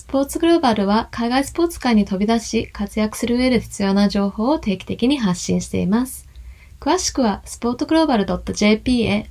[0.00, 6.26] スポーツグローバルは海外スポーツ界に飛び出し活躍する上で必要な情報を定期的に発信しています。
[6.80, 9.30] 詳しくは sportglobal.jp へ。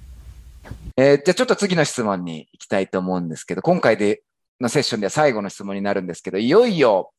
[0.96, 4.22] えーじゃあちょっと次の質問に行きたいと思うんですけど、今回で
[4.62, 7.14] のセッションでは最後の質問になるんですけど、いよいよ、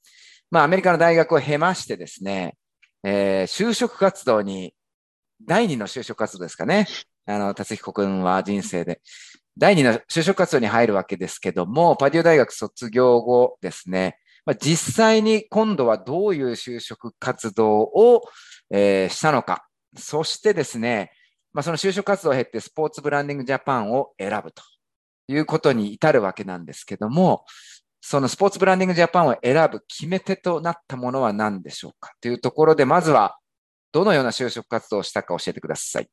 [0.52, 2.54] まあアメリカの大学を経ましてですね、
[3.02, 4.74] えー就職活動に、
[5.44, 6.86] 第二の就職活動ですかね。
[7.26, 9.00] あの、達彦君は人生で。
[9.60, 18.22] 第二の就職活動に入るわけですけども、パデュー大学卒業後ですね、まあ、実際に今度はどういう就職活動を、
[18.70, 19.66] えーしたのか。
[19.98, 21.12] そしてですね、
[21.52, 24.62] まあ、その就職活動を経てスポーツブランディングジャパンを選ぶと
[25.28, 27.44] いうことに至るわけなんですけども、
[28.00, 32.14] そのスポーツブランディングジャパンを選ぶ決め手となったものは何でしょうか？
[32.22, 33.36] というところで、まずは
[33.92, 36.08] どのような就職活動をしたか教えてください。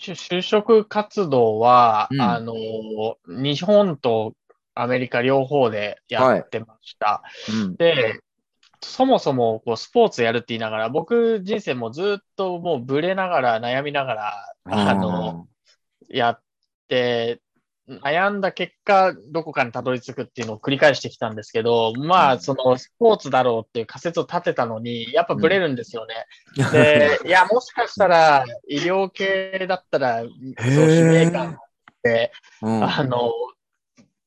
[0.00, 2.54] 就就職活動は、うんあの、
[3.26, 4.34] 日本と
[4.74, 7.22] アメリカ両方でやってました。
[7.50, 7.76] うん。
[7.76, 8.20] で、
[8.80, 15.46] そもそもこうスポーツやるって言いながら、僕人生もずっともうブレながら悩みながら、あの、
[16.08, 16.40] やっ
[16.88, 17.40] て、
[18.02, 22.40] 悩んだ結果、どこかにたどり着くっていうのを繰り返してきたんですけど、まあ、うん。
[22.40, 26.26] そのスポーツだろうっていう仮説を立てたのに、やっぱブレるんですよね。
[26.72, 31.58] で、 いや、もしかしたら医療系だったら、そう使命感
[32.02, 33.32] で、うん、あの、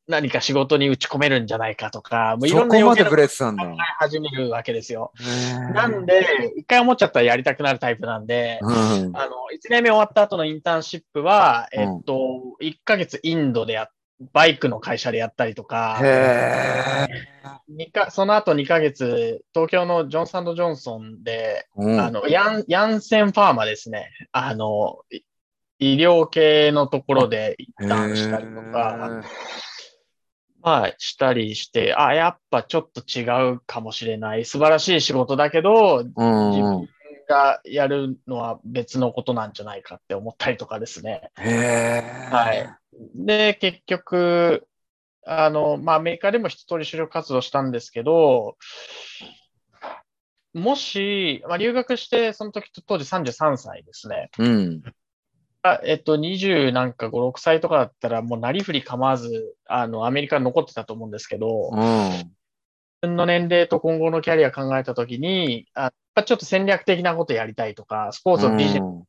[0.08, 3.64] 何か仕事に打ち込めるんじゃないかとか、もういそろんなことレてたんだ。
[3.64, 5.14] 考え始めるわけですよ。
[5.74, 8.72] なんで、一回思っちゃったらやりたくなるタイプなんで、うん。
[8.72, 12.14] あの、1年目終わった後のインターンシップは、うんえっと、
[12.62, 13.90] 1ヶ月インドでや、
[14.34, 16.00] バイクの会社でやったりとか、
[17.92, 24.10] かその後2ヶ月、東京のジョンソンジョンソンで、ーうんあの、ヤン、ヤンセンファーマですね。
[24.32, 25.22] あの、い
[25.80, 29.22] 医療系のところでインターンしたりとか、
[30.64, 34.46] まあ、したりして、あ、やっぱちょっと違うかもしれない。
[34.46, 36.88] 素晴らしい仕事だけど、うん自分
[37.28, 41.32] がやるのは別のことなんじゃないかって思ったりとかですね。
[41.38, 42.70] へーはい。
[43.16, 44.66] で、結局、
[45.26, 48.56] あの、まあ、アメリカでも一通り就職活動したんですけど、
[50.54, 54.30] もし、まあ、留学して、その時と当時33歳ですね。
[54.38, 54.84] うん。
[55.66, 61.80] あえっと、20なんか5、6歳とかだったら、もうなりふり構わず、あの、アメリカに残ってたと思うんですけど、うん。
[61.80, 62.28] 自
[63.02, 69.04] 分の年齢と今後のキャリア考えたときに、あやっぱちょっと戦略的なことやりたいとか、スポーツをビジネスに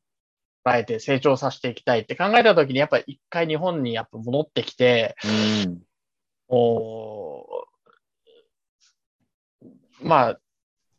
[0.64, 5.82] 変えて成長させていきたいって考えたときに、やっぱり一回日本にやっぱ戻ってきて、うん。
[6.48, 7.66] お
[10.00, 10.40] まあ、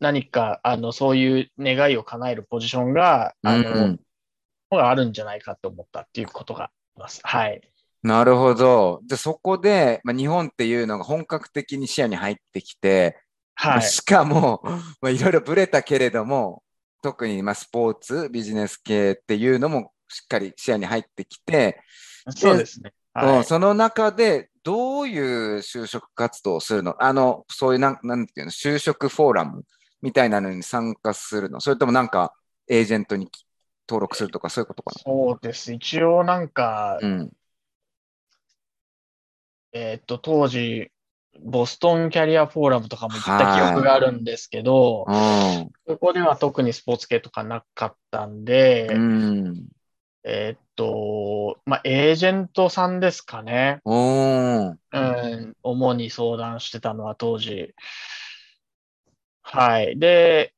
[0.01, 3.99] 何か、あの、そういう願いを叶えるポジションが、あの、うん
[4.75, 7.21] があるんじゃないかと思ったっていうことがあります。
[7.23, 7.61] はい。
[8.03, 9.01] なるほど。
[9.07, 13.17] で、そこで、まあ、日本っていうのが本格的に視野に入ってきて、
[13.55, 13.77] まはい。
[13.79, 14.61] あしかも、
[15.01, 16.61] まあ、いろいろブレたけれども、
[17.01, 21.81] 特にまあスポーツ、ビジネス系っていうのもしっかり視野に入ってきて、
[22.29, 22.93] そうですね。
[23.13, 23.37] はい。
[23.37, 26.95] うんその中でどういう就職活動をするの？
[26.99, 29.63] あの、そういうなん、なんていうの、就職フォーラム
[30.01, 31.59] みたいなのに参加するの？
[31.61, 32.33] それともなんか、
[32.67, 33.29] エージェントに
[33.87, 35.73] 登録するとかそういうことかそうです。
[35.73, 37.31] 一応なんか、なうん。
[39.73, 40.91] えーっと、当時、
[41.43, 45.69] ボストンキャリアフォーラムとかも行った記憶があるんですけど、うん。
[45.87, 49.67] そこでは特にスポーツ系とかなかったんで、うん。
[50.23, 53.79] えーっと、まあ、エージェントさんですかね。
[54.91, 57.73] うん、主に相談してたのは当時。
[59.41, 59.99] はい。
[59.99, 60.53] で、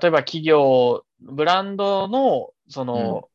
[0.00, 3.28] 例えば企業、ブランドの、その、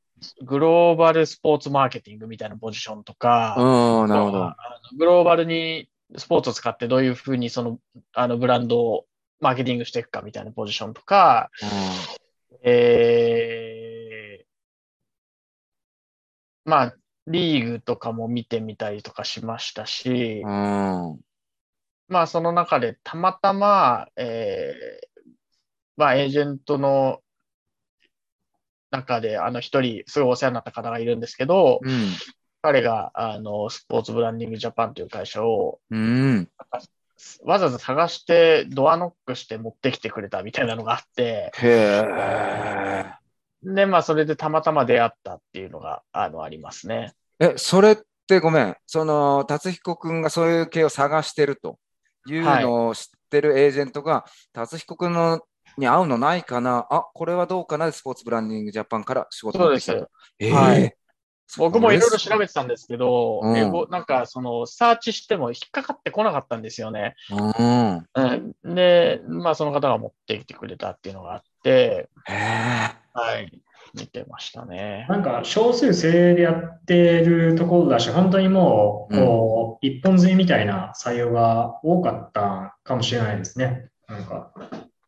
[0.44, 4.54] グローバルスポーツマーケティングみたいなポジションとか、うん、なるほど。
[4.98, 7.80] グローバルにスポーツを使ってどういうふうにその、
[8.14, 9.06] あのブランドを
[9.40, 11.50] マーケティングしていくかみたいなポジションとか、
[12.64, 14.46] えー、
[16.64, 16.96] まあ、
[17.28, 21.12] リーグとかも見てみたりとかしましたし、うん。
[21.12, 21.20] うん。
[22.08, 25.32] まあその中でたまたま、えー、
[25.98, 27.20] まあエージェントの
[28.98, 32.10] 中であの一人すごいお世話になった方がいるんですけど、うん。
[32.62, 36.50] 彼があのスポーツブランディングジャパンという会社をうん。
[37.44, 43.14] わざわざ探してドアノックして持ってきてくれたみたいなのがあって、へえ。
[43.64, 47.14] で、まあそれでたまたま出会ったっていうのがあのありますね。
[47.40, 48.76] え、それってごめん。
[48.86, 51.78] その、達彦くんがそういう系を探してると
[52.28, 55.42] いうのを知ってるエージェントが、達彦くんの
[55.78, 56.88] に合うのないかな？
[56.90, 57.92] あ、これはどうかな？
[57.92, 60.12] スポーツブランディングジャパンから仕事そうですができたと。。
[60.40, 60.98] えはいえ
[61.60, 67.14] 僕もいろいろそ調べてたんですけど、うんなんかそのサーチしても引っかかってこなかったんですよね。
[67.30, 68.56] れうん。
[68.64, 72.10] うん、で、まあその方が持ってきてくれたっていうのがあって。
[72.26, 73.62] はい、
[73.94, 75.06] 見てましたね。
[75.08, 83.90] なんか少数精鋭でやってるところだし、本当にもう、こう、一本釣りみたいな採用が多かったかもしれないですね。
[84.08, 84.52] なんか、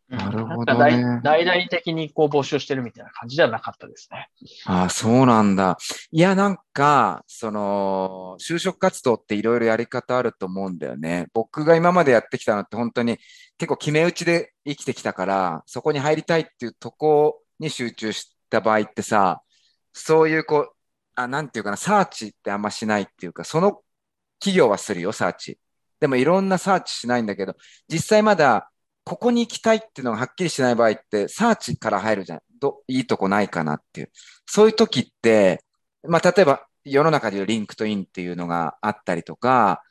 [0.09, 4.29] なるほどね大々的にこう募集してるみたいな感じではなかったですね。
[4.65, 5.77] ああ、そうなんだ。
[6.11, 11.27] いや、なんか、その、就職活動っていろいろやり方あると思うんだよね。
[11.33, 13.17] 僕が今までやってきたのって本当に
[13.57, 19.41] 結構決め打ちで生きてきたから、そこに入りたいっていうとこに集中した場合ってさ、
[19.91, 20.71] そういうこう、
[21.15, 23.81] あ、なんていうかな、サーチってあんましないっていうか、その
[24.39, 25.59] 企業はするよ、サーチ。
[25.99, 27.55] でもいろんなサーチしないんだけど、
[27.89, 28.69] 実際まだ
[29.07, 32.39] ここに行きたいっていうのがはっきりしない場合って、サーチから入るじゃん。
[32.59, 34.11] ど、いいとこないかなっていう。
[34.45, 35.63] そういう時って、
[36.03, 39.83] まあ、例えば世の中でいう LinkedIn っていうのがあったりとか、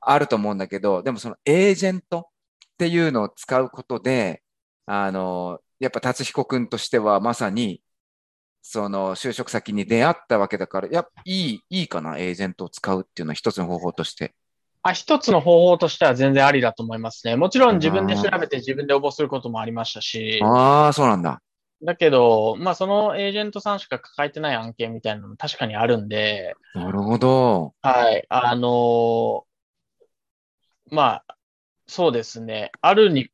[0.00, 2.30] あると思うんだけど、でもそのエージェント
[2.74, 4.42] っていうのを使うことで、
[4.86, 7.82] あの、やっぱ達彦くんとしてはまさに、
[8.62, 14.34] その就職先に出会ったわけだから、やっぱいい、いいかな、エージェントを使うっていうのは一つの方法として。
[14.84, 17.36] あ、一つの方法としては全然ありだと思いますね。
[17.36, 21.40] もちろん自分で調べて自分で応募することもありましたし、ああ、そうなんだ。
[21.82, 27.72] だけど、まあそのエージェントさんしか抱えてない案件みたいなのも確かにあるんで、なるほど。
[27.80, 28.26] はい。
[28.28, 29.46] あの
[30.90, 31.36] まあ、
[31.86, 32.70] そうですね。
[32.82, 33.28] あるに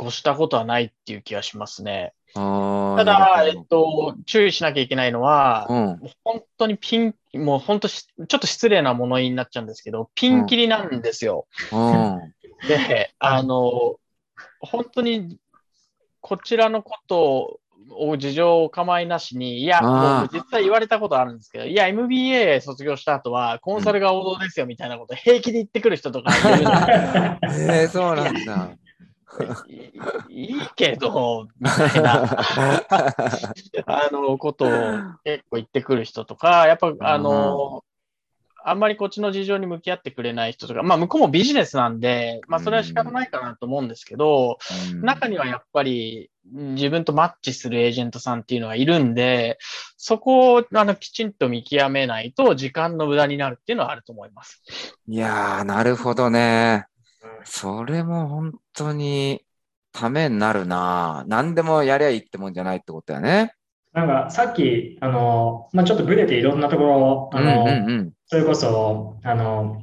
[0.00, 2.14] 越したことはないっていう気がしますね。
[2.36, 6.00] たただ、えっと、注意しなきゃいけないのは、うん。
[6.24, 11.46] 本当にピン、もう本当し、ちょっと失礼な物言いになっちゃうんですけど、ピンキリなんですよ。
[11.72, 12.34] うん。
[12.68, 13.96] で、あの、
[14.60, 15.38] 本当に、
[16.20, 17.60] こちらのこと
[17.90, 19.80] を事情を構いなしに、いや、
[20.32, 28.76] 実際言われたことあるんですけど、いや、MBA 卒業した後は、コンサルが王道ですよみたいなこと平気で言ってくる人とかい えー、そうなんだ。
[29.68, 29.92] い
[30.28, 32.38] いいけど、 みたいな、
[33.86, 34.68] あの、ことを
[35.24, 37.84] 結構言ってくる人とか、やっぱ、あの、
[38.68, 44.58] あんまりこっちの事情に向き合ってくれない人とか、まあ、向こうもビジネスなんで、まあ、それは仕方ないかなと思うんですけど、
[45.02, 49.58] 中にはやっぱりうん自分とマッチするエージェントさんっていうのがいるんで、
[49.96, 54.62] そこをあのきちんと見極めないと時間の無駄になるっていうのはあると思います。
[55.06, 56.86] いやー、なるほどね。
[57.44, 59.46] それも本当に
[59.92, 61.24] ためになるな。
[61.28, 63.54] 何でもやりゃいいってもんじゃないってことだよね。
[63.92, 68.12] なんかさっき、あの、まあ、ちょっとブレていろんなところ、あうんの、うんうん。
[68.26, 69.82] それこそ、あの、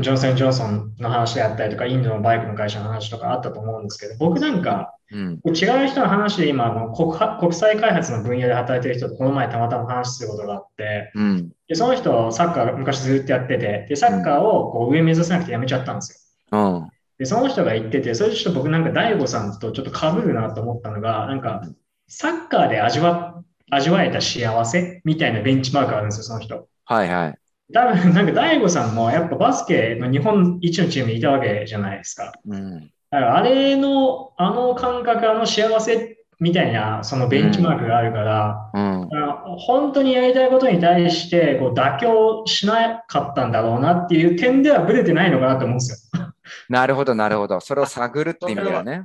[0.00, 5.42] ジョンソン・ジョンソンの話であったりとか、インドのバイクの会社の話とかあったと思うんですけど、僕なんか、うん。
[5.44, 11.50] 違う人の話で今あの国は、国際開発の分野で働いてる人とこの前たまたま話することがあって、うん。
[11.68, 16.18] でその人、サッカー昔ずっとやってて、で、サッカーをこう上目指せなくてやめちゃったんですよ。
[16.50, 16.56] う
[16.86, 16.90] ん。
[17.20, 21.60] で、その人が言ってて、それちょっと僕なんか大悟さんとちょっと被るなと思ったのが、なんか、
[22.08, 26.66] サッカーで味わ、味わえた幸せみたいなベンチマークがあるんですよ、その人。
[26.86, 27.38] はいはい。
[27.74, 32.32] 多分、なんか大悟さんもやっぱバスケの日本一のチームにいたわけじゃないですか。
[32.48, 32.80] うん。
[32.80, 38.82] だからあれの、あの感覚、あの幸せみたいな、そのベンチマークがあるから、うん。
[38.82, 46.30] あの本当にやりたいことに対してこう妥協しなかったんだろうなっていう点ではブレてないのかなと思うんですよ。
[46.68, 47.60] なるほど、なるほど。
[47.60, 49.04] それを探るって意味だよね。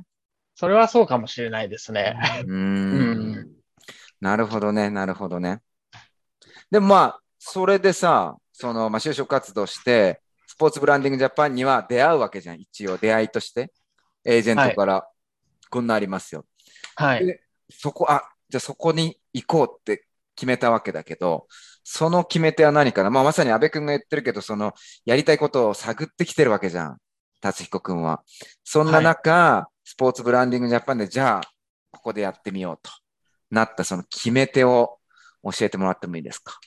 [0.54, 2.18] それはそうかもしれないですね。
[2.46, 3.48] うんん。
[4.20, 5.60] なるほどね、なるほどね。
[6.70, 13.72] でもまあ、それでさ、その、まあ、就職活動して、スポーツブランディングジャパンには出会うわけじゃん、一応、出会いとして。
[14.24, 15.06] エージェントから、
[15.68, 16.46] こんなありますよ。
[16.94, 17.26] はい。
[17.26, 21.46] でそこ、あ、じゃあそこに行こうって決めたわけだけど、
[21.84, 23.10] その決め手は何かな？
[23.10, 24.72] まあ、まさに安部君が言ってるけど、その、
[25.04, 26.98] やりたいことを探ってきてるわけじゃん。
[27.40, 28.22] 達彦君は。
[28.64, 31.42] そんな中、スポーツブランディングジャパンで、じゃあ、
[31.92, 32.90] ここでやってみようと
[33.50, 34.98] なったその決め手を
[35.42, 36.58] 教えてもらってもいいですか？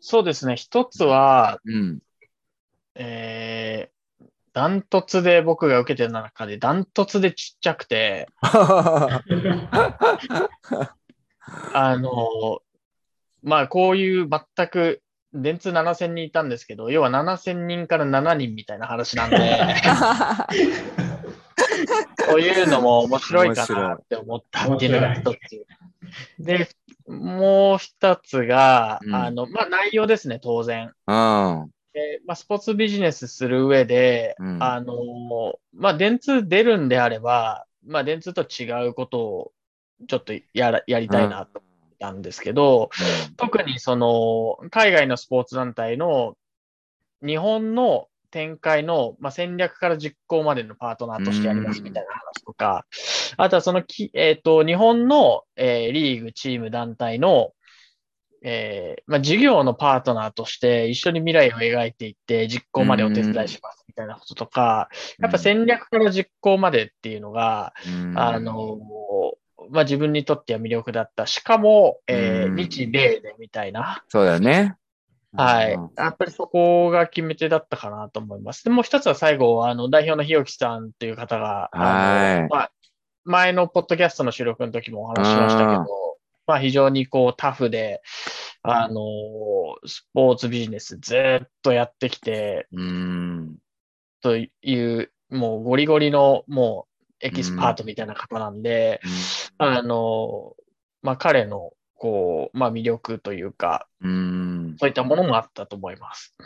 [0.00, 0.56] そうですね。
[0.56, 1.98] 一つは、うん。
[2.94, 9.22] えー、ダントツで僕が受けてる中で、ダントツでちっちゃくて、 あ
[11.96, 12.60] の、
[13.42, 15.02] まあ、こういう全く、
[15.32, 19.36] 電通7000人いたんですけど、要は7000人から7人みたいな話なんで、
[22.26, 25.36] そういうのも面白いかなって思ったっていうのが一つ。
[26.38, 26.68] で、
[27.08, 30.92] もう一つが、うんあの、まあ、内容ですね、当然。
[31.06, 31.70] うん。
[31.92, 34.94] でまあ、スポーツビジネスする上で、うんあの、
[35.72, 39.52] まあ、電通出るんであれば、まあ、電通と違うことを
[40.08, 41.65] ちょっとやらやりたいなと思
[41.96, 42.90] ったんですけど、
[43.36, 46.36] 特にその、海外のスポーツ団体の
[47.24, 52.84] 日本の展開の、まあ、戦略から実行までのパートナーとしてやりますみたいな話とか、
[53.36, 57.52] あとはそのき、えっ、と、日本の、えーリーグ、チーム、団体の、
[58.42, 64.88] えーまあ、事業のパートナーとして一緒に未来を描いていって実行までお手伝いしますみたいなこととか、
[65.18, 68.18] やっぱ戦略から実行までっていうのが、うん。
[68.18, 68.78] あの、
[69.70, 71.26] まあ、自分にとっては魅力だった。
[71.26, 74.02] しかも、えーうん日米でみたいな。
[74.08, 74.76] そうだよね。
[75.32, 75.90] はいうん。
[75.96, 78.64] やっぱりそこが決め手だったかなと思います。
[78.64, 82.72] でもう一つは最後、あの、代表の日置さんっていう方が、あはいの、まあ、
[83.24, 85.88] 前のポッドキャストの収録の時もお話ししましたけうんど、
[86.46, 88.02] まあ非常にこうタフで、
[88.62, 89.00] あの、
[89.84, 93.56] スポーツビジネスずっとやってきて、うん。
[94.22, 99.00] という、もうゴリゴリのもうエキスパートみたいな方なんで、
[99.58, 100.54] あの、
[101.02, 104.76] まあ彼のこう、まあ魅力というか、うん。
[104.78, 106.36] そういったものもあったと思います。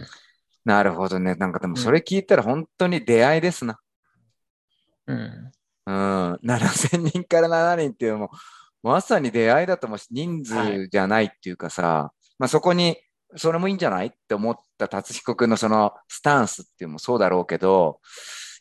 [0.64, 1.34] なるほどね。
[1.34, 3.78] なんかでもそれ聞いたら本当に出会いですな。
[5.06, 5.52] うん。
[5.86, 6.32] うん。
[6.44, 8.30] 7000人から7人っていうのも、
[8.82, 12.96] まさに出会いだと思うし、人数じゃないっていうかさ、まあそこに、
[13.36, 18.00] それもいいんじゃないって思った達彦君のそのスタンスっていうのもそうだろうけど、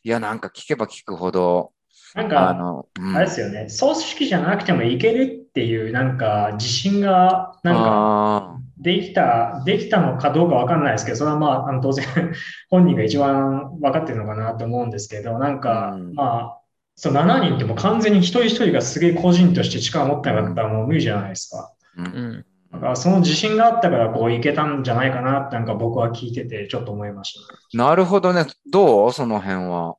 [0.03, 1.73] いや、なんか聞けば聞くほど、
[2.13, 8.11] なんあか、の、うんあれですよね、組織じゃなくてもいけるっていう、なんか、自信が、なんか、
[8.55, 12.05] あできた、できたのかどうかわかんないですけど、それはまあ、あの当然、
[12.69, 16.23] 本人が一番分かってるのかなと思うんですけど、なんか、うんま
[16.55, 16.61] あ、
[16.95, 21.73] そう、7人ってもう完全に一人一人がすげえ個人として力を持ってなかったらもう無理じゃないですか。
[21.97, 22.45] ーううんん。
[22.71, 27.77] だからその自信があったからこういけたんじゃないかなってなんか僕は聞いててちょっと思いました。
[27.77, 28.45] なるほどね。
[28.71, 29.11] どう？
[29.13, 29.95] その辺は。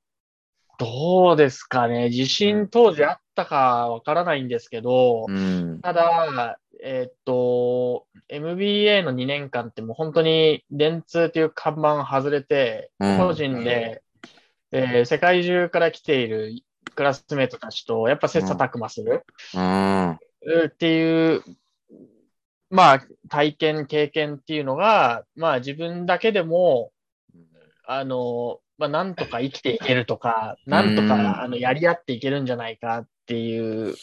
[0.80, 2.08] どうですかね。
[2.08, 5.80] 自信当時あったかわからないんですけど、うん。
[5.82, 14.02] ただ、えーっと、MBA の2年間ってもう本当に電通っていう看板外れて、うん個人で、
[14.72, 16.54] えー世界中から来ている
[16.94, 19.24] クラスメートたちとやっぱ切磋琢磨する、
[19.54, 20.10] うん。
[20.12, 20.16] う
[20.66, 21.42] っていう、
[22.70, 26.90] まあ、体験、経験っていうのが、まあ自分だけでも、
[27.84, 33.94] あの、まあなんとか生きていけるとか、なんとうんかあのやり合っていけるんじゃないかっていう、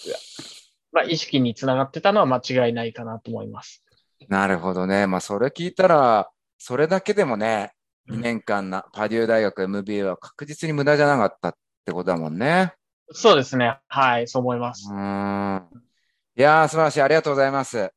[0.92, 3.84] まあ意識につながってたのは間違いないかなと思います。
[4.30, 5.08] なるほどね。
[5.08, 7.72] まあ、それ聞いたら、それだけでもね、
[8.10, 11.54] 2年間な、パデュー大学 MBA は確実に無駄じゃなかったっ
[11.86, 12.74] てことだもんね。
[13.12, 13.80] そうですね。
[13.88, 14.96] はい、そう思いますう。
[14.96, 15.68] ーん。
[16.36, 17.02] いやー、素晴らしい。
[17.02, 17.92] ありがとうございます。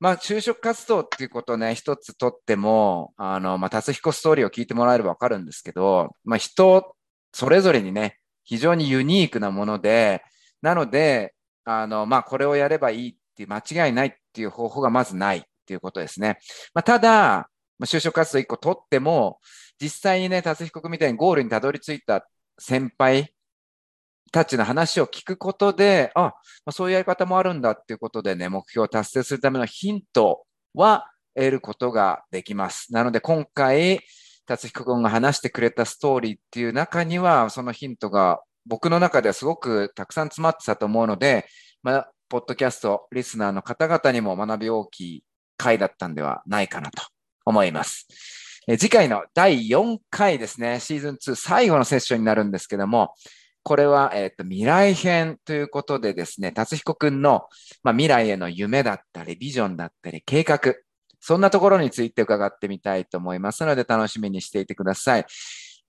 [0.00, 6.94] まあ、就職活動っていうことね、一つとっても、あの、まあ、達彦ストーリーを聞いてもらえればわかるんですけど、まあ、人、
[7.32, 10.22] それぞれにね、非常にユニークなもので、
[10.62, 11.34] なので、
[11.64, 16.38] あの、まあ、これをやればいいっていう、間違いないっていう方法がまずないっていうことですね。
[16.74, 19.40] まあ、ただ、まあ、就職活動一個取っても、
[19.80, 22.28] 実際にね、達彦君みたいにゴールにたどり着いた
[22.58, 23.32] 先輩
[24.32, 32.92] たちの話を聞くことで、あ、ま、そういうやり方もあるんだっていうことでね、目標を達成するためのヒントは得ることができます。
[32.92, 34.00] なので今回、
[34.46, 41.46] 達彦君が話してくれたストーリーっていう中には、そのヒントが僕の中ではすごくたくさん詰まってたと思うので、
[41.82, 45.24] まあ、ポッドキャスト、リスナーの方々にも学び大きい
[45.56, 47.02] 回だったんではないかなと
[47.44, 48.06] 思います。
[48.66, 53.14] え次回の第4回ですね、シーズン2最後のセッションになるんですけども、
[53.68, 57.48] これは、えっ、と、未来編ということでですね、達彦くんの、
[57.82, 60.58] まあ、未来への夢だったり、ビジョンだったり、計画、
[61.20, 65.26] そんなところについて伺ってみたいと思いますので、楽しみにしていてください。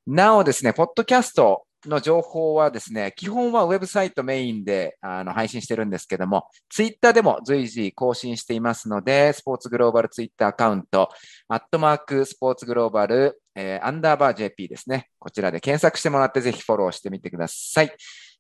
[0.06, 11.08] なおですね、ポッドキャストの情報はですね、基本はウェブサイトメインであの配信してるんですけども、ツイッターでも随時更新していますので、スポーツグローバルツイッターアカウント、
[11.48, 15.10] アットマークスポーツグローバル、えーアンダーバー JP ですね。
[15.20, 17.92] こちらで検索してもらってぜひフォローしてみてください。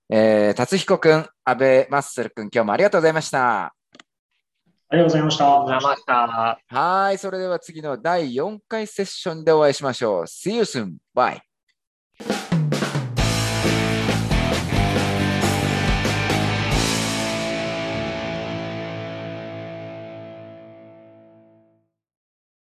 [0.09, 3.65] えー、達彦くん、安倍マッスルくん、今日もありがとうございました。
[4.91, 5.45] ありがとうございました。
[5.45, 6.79] ありがとうございました。
[6.79, 10.23] はい、それでは次の第4回セッションでお会いしましょう。
[10.23, 10.95] See you soon.
[11.13, 11.48] Bye.